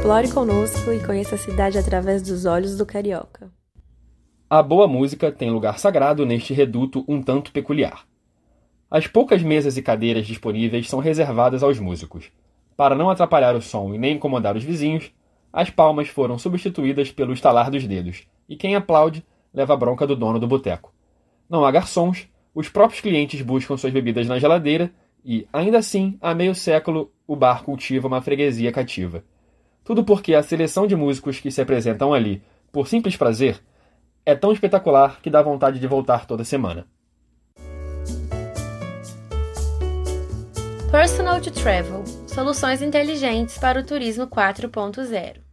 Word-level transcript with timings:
Explore 0.00 0.32
conosco 0.32 0.90
e 0.94 1.04
conheça 1.04 1.34
a 1.34 1.38
cidade 1.38 1.76
através 1.76 2.22
dos 2.22 2.46
olhos 2.46 2.74
do 2.74 2.86
carioca. 2.86 3.52
A 4.48 4.62
boa 4.62 4.88
música 4.88 5.30
tem 5.30 5.50
lugar 5.50 5.78
sagrado 5.78 6.24
neste 6.24 6.54
reduto 6.54 7.04
um 7.06 7.22
tanto 7.22 7.52
peculiar. 7.52 8.06
As 8.90 9.06
poucas 9.06 9.42
mesas 9.42 9.76
e 9.76 9.82
cadeiras 9.82 10.26
disponíveis 10.26 10.88
são 10.88 11.00
reservadas 11.00 11.62
aos 11.62 11.78
músicos. 11.78 12.32
Para 12.78 12.94
não 12.94 13.10
atrapalhar 13.10 13.54
o 13.54 13.60
som 13.60 13.92
e 13.92 13.98
nem 13.98 14.16
incomodar 14.16 14.56
os 14.56 14.64
vizinhos, 14.64 15.12
as 15.52 15.68
palmas 15.68 16.08
foram 16.08 16.38
substituídas 16.38 17.12
pelo 17.12 17.34
estalar 17.34 17.70
dos 17.70 17.86
dedos, 17.86 18.26
e 18.48 18.56
quem 18.56 18.74
aplaude 18.74 19.22
leva 19.52 19.74
a 19.74 19.76
bronca 19.76 20.06
do 20.06 20.16
dono 20.16 20.40
do 20.40 20.48
boteco. 20.48 20.94
Não 21.46 21.62
há 21.62 21.70
garçons, 21.70 22.26
os 22.54 22.70
próprios 22.70 23.02
clientes 23.02 23.42
buscam 23.42 23.76
suas 23.76 23.92
bebidas 23.92 24.26
na 24.26 24.38
geladeira 24.38 24.90
e, 25.22 25.46
ainda 25.52 25.76
assim, 25.76 26.16
há 26.22 26.34
meio 26.34 26.54
século 26.54 27.12
o 27.26 27.36
bar 27.36 27.62
cultiva 27.62 28.08
uma 28.08 28.22
freguesia 28.22 28.72
cativa. 28.72 29.22
Tudo 29.84 30.04
porque 30.04 30.34
a 30.34 30.42
seleção 30.42 30.86
de 30.86 30.94
músicos 30.94 31.40
que 31.40 31.50
se 31.50 31.60
apresentam 31.60 32.12
ali, 32.12 32.42
por 32.70 32.86
simples 32.86 33.16
prazer, 33.16 33.60
é 34.24 34.34
tão 34.34 34.52
espetacular 34.52 35.20
que 35.20 35.30
dá 35.30 35.42
vontade 35.42 35.78
de 35.78 35.86
voltar 35.86 36.26
toda 36.26 36.44
semana. 36.44 36.86
Personal 40.90 41.40
to 41.40 41.50
Travel 41.52 42.04
Soluções 42.26 42.82
inteligentes 42.82 43.58
para 43.58 43.80
o 43.80 43.84
turismo 43.84 44.26
4.0 44.26 45.49